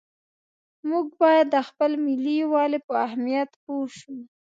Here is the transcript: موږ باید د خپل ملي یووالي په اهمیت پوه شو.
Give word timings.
موږ 0.89 1.05
باید 1.21 1.45
د 1.55 1.57
خپل 1.67 1.91
ملي 2.05 2.33
یووالي 2.43 2.79
په 2.87 2.93
اهمیت 3.07 3.49
پوه 3.63 3.85
شو. 3.97 4.15